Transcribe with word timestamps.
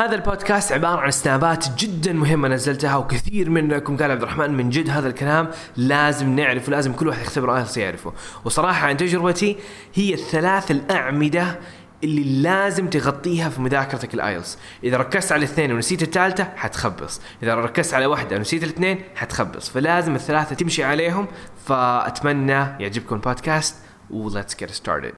هذا 0.00 0.14
البودكاست 0.14 0.72
عبارة 0.72 1.00
عن 1.00 1.10
سنابات 1.10 1.66
جدا 1.78 2.12
مهمة 2.12 2.48
نزلتها 2.48 2.96
وكثير 2.96 3.50
منكم 3.50 3.96
قال 3.96 4.10
عبد 4.10 4.22
الرحمن 4.22 4.54
من 4.54 4.70
جد 4.70 4.90
هذا 4.90 5.08
الكلام 5.08 5.50
لازم 5.76 6.36
نعرفه 6.36 6.70
لازم 6.70 6.92
كل 6.92 7.08
واحد 7.08 7.22
يختبر 7.22 7.56
IELTS 7.56 7.76
يعرفه. 7.76 8.12
وصراحة 8.44 8.86
عن 8.86 8.96
تجربتي 8.96 9.56
هي 9.94 10.14
الثلاث 10.14 10.70
الأعمدة 10.70 11.58
اللي 12.04 12.42
لازم 12.42 12.90
تغطيها 12.90 13.48
في 13.48 13.60
مذاكرتك 13.60 14.14
ال 14.14 14.20
IELTS. 14.20 14.58
إذا 14.84 14.96
ركزت 14.96 15.32
على 15.32 15.44
الاثنين 15.44 15.72
ونسيت 15.72 16.02
الثالثة 16.02 16.44
حتخبص. 16.56 17.20
إذا 17.42 17.54
ركزت 17.54 17.94
على 17.94 18.06
واحدة 18.06 18.36
ونسيت 18.36 18.64
الاثنين 18.64 19.02
حتخبص. 19.14 19.68
فلازم 19.68 20.14
الثلاثة 20.14 20.54
تمشي 20.54 20.84
عليهم. 20.84 21.26
فأتمنى 21.66 22.52
يعجبكم 22.52 23.14
البودكاست 23.14 23.76
و 24.10 24.30
let's 24.30 24.54
get 24.62 24.70
started. 24.70 25.12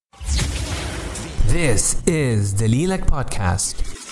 This 1.48 1.96
is 2.06 2.54
the 2.60 2.68
Lilac 2.68 3.06
Podcast. 3.06 4.02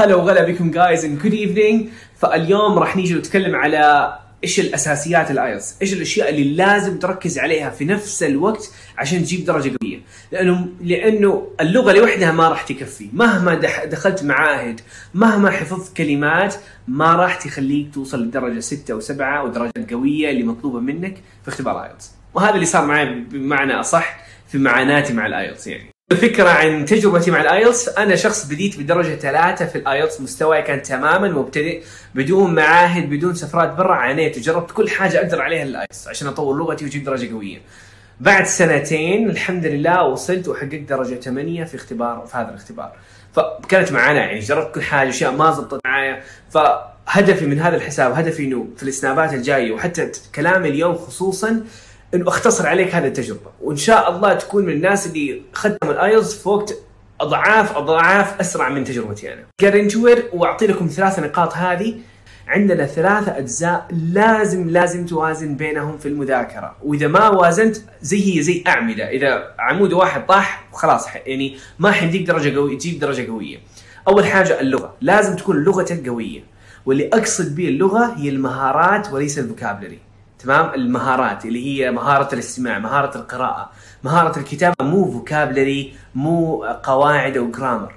هلا 0.00 0.14
وغلا 0.14 0.42
بكم 0.44 0.70
guys 0.70 1.04
and 1.04 1.18
good 1.18 1.32
evening 1.32 1.88
فاليوم 2.18 2.78
راح 2.78 2.96
نيجي 2.96 3.14
نتكلم 3.14 3.56
على 3.56 4.14
إيش 4.44 4.60
الأساسيات 4.60 5.30
ال 5.30 5.38
IELTS 5.38 5.76
إيش 5.82 5.92
الأشياء 5.92 6.28
اللي 6.30 6.54
لازم 6.54 6.98
تركز 6.98 7.38
عليها 7.38 7.70
في 7.70 7.84
نفس 7.84 8.22
الوقت 8.22 8.72
عشان 8.98 9.22
تجيب 9.24 9.44
درجة 9.44 9.72
قوية. 9.80 10.00
لأنه 10.32 10.68
لأنه 10.80 11.48
اللغة 11.60 11.92
لوحدها 11.92 12.32
ما 12.32 12.48
راح 12.48 12.62
تكفي. 12.62 13.08
مهما 13.12 13.54
دخلت 13.84 14.24
معاهد 14.24 14.80
مهما 15.14 15.50
حفظت 15.50 15.96
كلمات 15.96 16.54
ما 16.88 17.14
راح 17.16 17.34
تخليك 17.34 17.94
توصل 17.94 18.22
لدرجة 18.22 18.60
6 18.60 18.92
أو 18.92 19.00
7 19.00 19.44
ودرجه 19.44 19.72
القويه 19.76 20.30
اللي 20.30 20.42
مطلوبة 20.42 20.80
منك 20.80 21.14
في 21.42 21.48
اختبار 21.48 21.84
IELTS 21.84 22.10
وهذا 22.34 22.54
اللي 22.54 22.66
صار 22.66 22.86
معي 22.86 23.14
بمعنى 23.14 23.72
أصح 23.72 24.20
في 24.48 24.58
معاناتي 24.58 25.12
مع 25.12 25.26
ال 25.26 25.33
IELTS 25.33 25.66
يعني. 25.66 25.90
الفكرة 26.12 26.48
عن 26.48 26.84
تجربتي 26.84 27.30
مع 27.30 27.40
ال 27.40 27.47
IELTS. 27.47 27.88
أنا 27.88 28.16
شخص 28.16 28.46
بديت 28.46 28.80
بدرجة 28.80 29.14
ثلاثة 29.14 29.66
في 29.66 29.78
ال 29.78 29.84
IELTS. 29.84 30.20
مستواي 30.20 30.62
كان 30.62 30.82
تماما 30.82 31.28
مبتدئ. 31.28 31.82
بدون 32.14 32.54
معاهد 32.54 33.10
بدون 33.10 33.34
سفرات 33.34 33.72
برا 33.72 33.94
عانيت 33.94 34.38
وجربت 34.38 34.70
كل 34.70 34.88
حاجة 34.88 35.18
أقدر 35.18 35.42
عليها 35.42 35.62
ال 35.62 35.70
IELTS 35.70 36.08
عشان 36.08 36.28
أطور 36.28 36.56
لغتي 36.56 36.84
وأجيب 36.84 37.04
درجة 37.04 37.32
قوية. 37.32 37.58
بعد 38.20 38.46
سنتين 38.46 39.30
الحمد 39.30 39.66
لله 39.66 40.04
وصلت 40.04 40.48
وحققت 40.48 40.74
درجة 40.74 41.14
8 41.14 41.64
في 41.64 41.74
اختبار 41.74 42.26
في 42.26 42.36
هذا 42.36 42.48
الاختبار. 42.48 42.92
فكانت 43.34 43.92
معاناة 43.92 44.20
يعني 44.20 44.38
جربت 44.38 44.74
كل 44.74 44.82
حاجة 44.82 45.08
أشياء 45.08 45.32
ما 45.32 45.50
زبطت 45.52 45.80
معايا. 45.84 46.22
فهدفي 46.50 47.46
من 47.46 47.60
هذا 47.60 47.76
الحساب 47.76 48.12
هدفي 48.12 48.44
إنه 48.44 48.66
في 48.76 48.82
السنابات 48.82 49.34
الجاية 49.34 49.72
وحتى 49.72 50.10
كلامي 50.34 50.68
اليوم 50.68 50.94
خصوصا 50.94 51.64
إنه 52.14 52.28
أختصر 52.28 52.66
عليك 52.66 52.94
هذه 52.94 53.06
التجربة. 53.06 53.50
وإن 53.60 53.76
شاء 53.76 54.16
الله 54.16 54.34
تكون 54.34 54.64
من 54.66 54.72
الناس 54.72 55.06
اللي 55.06 55.42
ختموا 55.52 55.92
ال 55.92 55.99
IELTS 55.99 56.34
في 56.34 56.48
وقت 56.48 56.74
اضعاف 57.20 57.76
أضعاف 57.76 58.40
أسرع 58.40 58.68
من 58.68 58.84
تجربتي 58.84 59.32
أنا. 59.32 59.44
it 59.62 60.34
وأعطي 60.34 60.66
لكم 60.66 60.86
ثلاث 60.86 61.18
نقاط 61.18 61.54
هذه. 61.54 61.94
عندنا 62.48 62.86
ثلاثة 62.86 63.38
أجزاء 63.38 63.86
لازم 64.12 64.70
لازم 64.70 65.06
توازن 65.06 65.54
بينهم 65.54 65.98
في 65.98 66.08
المذاكرة. 66.08 66.76
وإذا 66.82 67.08
ما 67.08 67.28
وازنت 67.28 67.76
زي 68.02 68.36
هي 68.36 68.42
زي 68.42 68.64
أعمدة. 68.66 69.10
إذا 69.10 69.54
عمود 69.58 69.92
واحد 69.92 70.26
طاح 70.26 70.68
خلاص 70.72 71.06
يعني 71.26 71.56
ما 71.78 71.92
حيديك 71.92 72.26
درجة 72.26 72.56
قوية 72.56 72.78
تجيب 72.78 73.00
درجة 73.00 73.30
قوية. 73.30 73.58
أول 74.08 74.26
حاجة 74.26 74.60
اللغة. 74.60 74.94
لازم 75.00 75.36
تكون 75.36 75.64
لغتك 75.64 76.08
قوية. 76.08 76.40
واللي 76.86 77.08
أقصد 77.12 77.54
به 77.54 77.68
اللغة 77.68 78.14
هي 78.16 78.28
المهارات 78.28 79.12
وليس 79.12 79.38
ال 79.38 79.43
vocabulary. 79.43 79.98
تمام؟ 80.42 80.74
المهارات 80.74 81.44
اللي 81.44 81.66
هي 81.66 81.90
مهارة 81.90 82.34
الاستماع 82.34 82.78
مهارة 82.78 83.18
القراءة 83.18 83.70
مهارة 84.04 84.38
الكتابة 84.38 84.74
مو 84.82 85.12
vocabulary 85.12 85.94
مو 86.14 86.64
قواعد 86.64 87.36
أو 87.36 87.50
grammar 87.50 87.94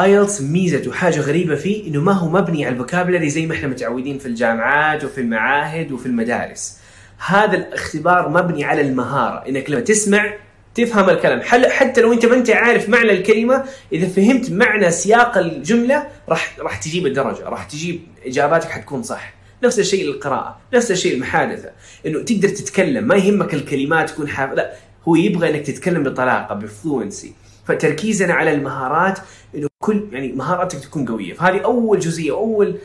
IELTS 0.00 0.40
ميزته 0.40 0.92
حاجة 0.92 1.20
غريبة 1.20 1.54
فيه 1.54 1.88
إنه 1.88 2.00
ما 2.00 2.12
هو 2.12 2.28
مبني 2.28 2.64
على 2.64 2.72
ال 2.72 2.77
vocabulary 2.77 3.28
زي 3.30 3.46
ما 3.46 3.54
إحنا 3.54 3.68
متعودين 3.68 4.18
في 4.18 4.26
الجامعات 4.26 5.04
وفي 5.04 5.20
المعاهد 5.20 5.92
وفي 5.92 6.06
المدارس. 6.06 6.78
هذا 7.26 7.56
الاختبار 7.56 8.28
مبني 8.28 8.64
على 8.64 8.80
المهارة. 8.80 9.48
إنك 9.48 9.70
لما 9.70 9.80
تسمع 9.80 10.34
تفهم 10.74 11.10
الكلام. 11.10 11.40
حتى 11.70 12.00
لو 12.00 12.12
أنت 12.12 12.26
ما 12.26 12.34
أنت 12.34 12.50
عارف 12.50 12.88
معنى 12.88 13.10
الكلمة 13.10 13.64
إذا 13.92 14.08
فهمت 14.08 14.50
معنى 14.50 14.90
سياق 14.90 15.38
الجملة 15.38 16.06
راح 16.28 16.56
راح 16.58 16.76
تجيب 16.76 17.06
الدرجة 17.06 17.48
راح 17.48 17.64
تجيب 17.64 18.00
إجاباتك 18.26 18.70
حتكون 18.70 19.02
صح. 19.02 19.41
نفس 19.64 19.78
الشيء 19.78 20.06
للقراءة 20.06 20.58
نفس 20.74 20.90
الشيء 20.90 21.14
المحادثه 21.14 21.70
إنه 22.06 22.22
تقدر 22.22 22.48
تتكلم 22.48 23.08
ما 23.08 23.14
يهمك 23.14 23.54
الكلمات 23.54 24.10
تكون 24.10 24.28
حافظ 24.28 24.54
لا 24.54 24.72
هو 25.08 25.16
يبغى 25.16 25.50
إنك 25.50 25.66
تتكلم 25.66 26.02
بطلاقة 26.02 26.54
ب 26.54 26.64
fluency 26.64 27.32
فتركيزنا 27.64 28.34
على 28.34 28.54
المهارات 28.54 29.18
إنه 29.54 29.68
كل 29.78 30.08
يعني 30.12 30.32
مهاراتك 30.32 30.78
تكون 30.78 31.04
قوية. 31.08 31.34
فهذه 31.34 31.60
أول 31.60 31.98
جزئية 31.98 32.32
أول 32.32 32.78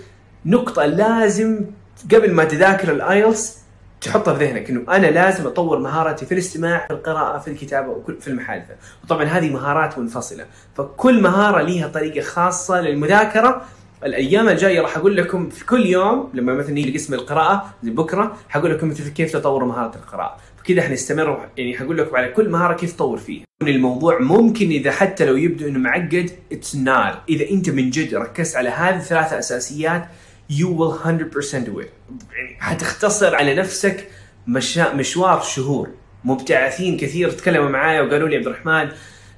نقطة 0.45 0.85
لازم 0.85 1.65
قبل 2.11 2.33
ما 2.33 2.43
تذاكر 2.43 2.91
ال 2.91 3.02
IELTS 3.02 3.57
تحطها 4.01 4.33
في 4.33 4.45
ذهنك. 4.45 4.69
إنه 4.69 4.83
أنا 4.89 5.07
لازم 5.07 5.47
أطور 5.47 5.79
مهاراتي 5.79 6.25
في 6.25 6.33
الاستماع 6.33 6.87
في 6.87 6.93
القراءة 6.93 7.39
في 7.39 7.47
الكتابة 7.47 7.89
وكل 7.89 8.21
في 8.21 8.27
المحادثة. 8.27 8.73
وطبعا 9.03 9.23
هذه 9.23 9.53
مهارات 9.53 9.99
منفصلة. 9.99 10.45
فكل 10.75 11.21
مهارة 11.21 11.61
ليها 11.61 11.87
طريقة 11.87 12.21
خاصة 12.21 12.81
للمذاكرة 12.81 13.65
الأيام 14.03 14.49
الجاية 14.49 14.81
راح 14.81 14.97
أقول 14.97 15.17
لكم 15.17 15.49
في 15.49 15.65
كل 15.65 15.85
يوم 15.85 16.29
لما 16.33 16.53
مثلا 16.53 16.71
نيجي 16.71 16.93
قسم 16.93 17.13
القراءة 17.13 17.73
زي 17.83 17.91
بكرة 17.91 18.37
حقول 18.49 18.71
لكم 18.71 18.89
مثل 18.89 19.09
كيف 19.09 19.33
تطوروا 19.33 19.67
مهارة 19.67 19.95
القراءة. 19.95 20.37
فكذا 20.57 20.81
حنستمر 20.81 21.49
يعني 21.57 21.77
حقول 21.77 21.97
لكم 21.97 22.15
على 22.15 22.27
كل 22.27 22.49
مهارة 22.49 22.73
كيف 22.73 22.93
تطور 22.93 23.17
فيها. 23.17 23.43
الموضوع 23.61 24.19
ممكن 24.19 24.69
إذا 24.69 24.91
حتى 24.91 25.25
لو 25.25 25.35
يبدو 25.35 25.67
إنه 25.67 25.79
معقد 25.79 26.31
اتس 26.51 26.75
نار 26.75 27.23
إذا 27.29 27.49
أنت 27.49 27.69
من 27.69 27.89
جد 27.89 28.15
ركزت 28.15 28.55
على 28.55 28.69
هذه 28.69 28.95
الثلاثة 28.95 29.39
أساسيات 29.39 30.07
you 30.51 30.65
will 30.65 31.05
100% 31.05 31.51
do 31.53 31.81
it 31.81 31.89
يعني 32.33 32.57
حتختصر 32.59 33.35
على 33.35 33.55
نفسك 33.55 34.07
مشا... 34.47 34.93
مشوار 34.93 35.41
شهور. 35.41 35.89
مبتعثين 36.23 36.97
كثير 36.97 37.31
تكلموا 37.31 37.69
معايا 37.69 38.01
وقالوا 38.01 38.29
لي 38.29 38.35
عبد 38.35 38.47
الرحمن 38.47 38.89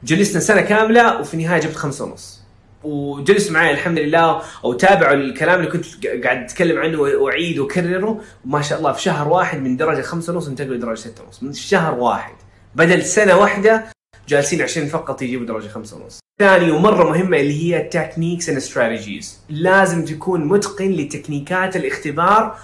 جلسنا 0.04 0.40
سنة 0.40 0.62
كاملة 0.62 1.20
وفي 1.20 1.34
النهاية 1.34 1.62
جبت 1.62 1.76
خمسة 1.76 2.06
ونص. 2.06 2.39
وجلسوا 2.84 3.54
معي 3.54 3.72
الحمد 3.72 4.00
لله 4.00 4.42
أو 4.64 4.74
تابعوا 4.74 5.14
الكلام 5.14 5.60
اللي 5.60 5.72
كنت 5.72 5.86
قاعد 6.24 6.44
أتكلم 6.44 6.80
عنه 6.80 7.00
وأعيد 7.00 7.60
وأكرره. 7.60 8.22
وما 8.46 8.62
شاء 8.62 8.80
الله 8.80 8.92
في 8.92 9.02
شهر 9.02 9.28
واحد 9.28 9.62
من 9.62 9.78
درجة 9.78 10.02
خمسة 10.02 10.34
ونص 10.34 10.48
انتقلوا 10.48 10.76
لدرجه 10.76 11.00
ستة 11.00 11.24
ونص. 11.24 11.44
من 11.44 11.54
شهر 11.54 11.94
واحد 11.94 12.34
بدل 12.76 13.06
سنة 13.06 13.38
واحدة 13.38 13.86
جالسين 14.28 14.62
عشان 14.62 14.88
فقط 14.88 15.22
يجيبوا 15.22 15.46
درجة 15.46 15.68
خمسة 15.68 15.98
ونص. 15.98 16.20
ثاني 16.40 16.72
ومرة 16.72 17.10
مهمة 17.10 17.40
اللي 17.40 17.64
هي 17.64 17.82
techniques 17.84 18.50
and 18.50 18.58
strategies 18.58 19.40
لازم 19.50 20.06
تكون 20.06 20.46
متقن 20.46 20.92
ل 20.92 20.99
techniques 20.99 21.69
ات 21.69 21.76
الاختبار 21.76 22.56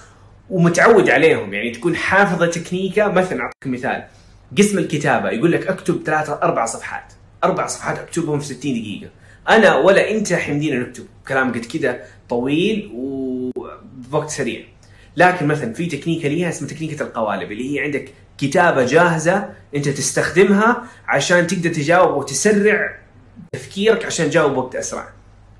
ومتعود 0.49 1.09
عليهم. 1.09 1.53
يعني 1.53 1.71
تكون 1.71 1.95
حافظة 1.95 2.45
تكنيكة. 2.45 3.07
مثلا 3.07 3.41
أعطيك 3.41 3.67
مثال. 3.67 4.03
قسم 4.57 4.77
الكتابة. 4.77 5.29
يقول 5.29 5.51
لك 5.51 5.67
اكتب 5.67 6.01
ثلاثة 6.05 6.39
أربع 6.43 6.65
صفحات. 6.65 7.13
أربع 7.43 7.67
صفحات 7.67 7.99
أكتبهم 7.99 8.39
في 8.39 8.45
60 8.45 8.73
دقيقة. 8.73 9.09
أنا 9.49 9.75
ولا 9.75 10.11
أنت 10.11 10.33
حمدينا 10.33 10.79
نكتب. 10.79 11.05
كلام 11.27 11.51
قد 11.51 11.65
كده 11.65 12.03
طويل 12.29 12.91
وبوقت 12.93 14.29
سريع. 14.29 14.61
لكن 15.17 15.47
مثلا 15.47 15.73
في 15.73 15.85
تكنيكة 15.85 16.29
ليها 16.29 16.49
اسمها 16.49 16.69
تكنيكة 16.69 17.03
القوالب 17.03 17.51
اللي 17.51 17.75
هي 17.75 17.83
عندك 17.83 18.09
كتابة 18.37 18.85
جاهزة 18.85 19.49
أنت 19.75 19.89
تستخدمها 19.89 20.83
عشان 21.07 21.47
تقدر 21.47 21.69
تجاوب 21.69 22.17
وتسرع 22.17 22.97
تفكيرك 23.53 24.05
عشان 24.05 24.29
تجاوب 24.29 24.57
وقت 24.57 24.75
أسرع. 24.75 25.09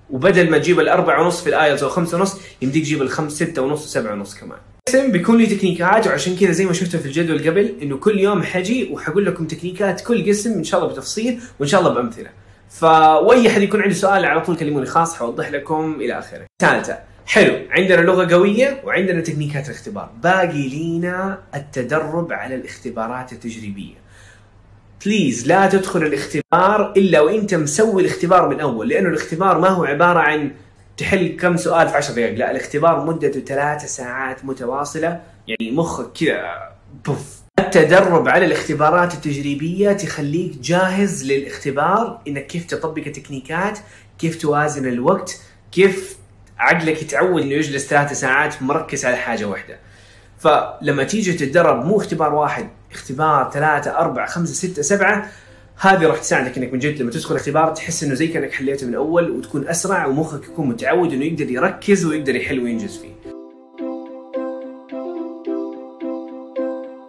وبدل 0.10 0.50
ما 0.50 0.58
تجيب 0.58 0.80
الأربعة 0.80 1.22
ونص 1.22 1.42
في 1.42 1.50
ال 1.50 1.56
IELTS 1.56 1.84
أو 1.84 1.90
خمسة 1.90 2.18
ونص 2.18 2.38
يمديك 2.62 2.84
تجيب 2.84 3.02
الخمس 3.02 3.34
ستة 3.34 3.62
ونص 3.62 3.86
وسبعة 3.86 4.14
ونص 4.14 4.36
كمان. 4.36 4.58
قسم 4.90 5.12
بيكون 5.12 5.38
لي 5.38 5.46
techniques 5.46 6.02
ات 6.02 6.08
وعشان 6.08 6.36
كذا 6.36 6.52
زي 6.52 6.66
ما 6.66 6.74
شفتوا 6.74 7.00
في 7.00 7.06
الجدول 7.06 7.50
قبل 7.50 7.76
إنه 7.82 7.98
كل 7.98 8.20
يوم 8.20 8.44
حجي 8.44 8.90
وحقول 8.92 9.26
لكم 9.26 9.48
techniques 9.48 9.97
ات 9.97 10.02
كل 10.02 10.30
قسم 10.30 10.54
إن 10.54 10.64
شاء 10.64 10.80
الله 10.82 10.94
بتفصيل 10.94 11.40
وإن 11.60 11.68
شاء 11.68 11.82
الله 11.82 11.94
بأمثلة. 11.94 12.30
ف 12.70 12.84
واي 12.84 13.48
أحد 13.48 13.62
يكون 13.62 13.82
عنده 13.82 13.96
سؤال 13.96 14.26
على 14.26 14.42
طول 14.42 14.58
كلموني. 14.58 14.86
خاص 14.86 15.16
حوضح 15.16 15.52
لكم 15.52 15.98
إلى 16.02 16.20
آخره. 16.20 16.46
ثالثة 16.62 17.00
حلو. 17.26 17.60
عندنا 17.70 18.02
لغة 18.02 18.34
قوية 18.34 18.82
وعندنا 18.84 19.22
techniques 19.22 19.62
ات 19.62 19.66
الاختبار. 19.66 20.10
باقي 20.24 20.68
لينا 20.68 21.40
التدرب 21.56 22.34
على 22.34 22.56
الاختبارات 22.56 23.32
التجريبية. 23.32 23.96
please 25.06 25.48
لا 25.48 25.70
تدخل 25.70 26.04
الاختبار 26.04 26.94
إلا 26.98 27.22
وإنت 27.22 27.56
مسوي 27.56 28.02
الاختبار 28.02 28.50
من 28.50 28.60
أول 28.60 28.90
لأنه 28.90 29.10
الاختبار 29.10 29.60
ما 29.60 29.68
هو 29.68 29.86
عبارة 29.86 30.20
عن 30.20 30.52
تحل 30.98 31.38
كم 31.40 31.58
سؤال 31.58 31.90
في 31.90 31.98
10 31.98 32.14
دقائق. 32.16 32.38
لا 32.38 32.52
الاختبار 32.52 33.06
مدته 33.06 33.40
ثلاثة 33.40 33.88
ساعات 33.88 34.46
متواصلة. 34.46 35.22
يعني 35.48 35.72
مخك 35.72 36.12
كذا 36.12 36.72
بوف 37.06 37.45
التدرب 37.60 38.28
على 38.28 38.46
الاختبارات 38.46 39.14
التجريبية 39.14 39.92
تخليك 39.92 40.58
جاهز 40.58 41.32
للاختبار 41.32 42.22
إنك 42.28 42.48
كيف 42.48 42.66
تطبق 42.66 43.04
التكنيكات 43.06 43.80
كيف 44.20 44.42
توازن 44.42 44.88
الوقت 44.88 45.42
كيف 45.72 46.18
عقلك 46.58 47.02
يتعود 47.02 47.42
إنه 47.42 47.54
يجلس 47.54 47.88
ثلاثة 47.88 48.14
ساعات 48.14 48.62
مركز 48.62 49.06
على 49.06 49.16
حاجة 49.16 49.46
واحدة 49.46 49.80
فلما 50.40 51.04
تيجي 51.04 51.34
تتدرب 51.34 51.86
مو 51.86 51.98
اختبار 51.98 52.34
واحد 52.36 52.70
اختبار 52.92 53.52
ثلاثة 53.54 53.92
أربعة 53.98 54.28
خمسة 54.28 54.54
ستة 54.54 54.82
سبعة 54.82 55.32
هذه 55.80 56.06
راح 56.06 56.18
تساعدك 56.18 56.58
إنك 56.58 56.74
من 56.74 56.80
جد 56.80 57.02
لما 57.02 57.12
تدخل 57.12 57.36
اختبار 57.36 57.70
تحس 57.70 58.04
إنه 58.04 58.14
زي 58.14 58.28
كأنك 58.28 58.54
حليته 58.54 58.88
من 58.88 58.96
أول 58.96 59.32
وتكون 59.32 59.68
أسرع 59.68 60.06
ومخك 60.06 60.44
يكون 60.44 60.68
متعود 60.68 61.14
إنه 61.14 61.26
يقدر 61.26 61.52
يركز 61.52 62.06
ويقدر 62.06 62.36
يحل 62.36 62.60
وينجز 62.60 62.98
فيه. 62.98 63.25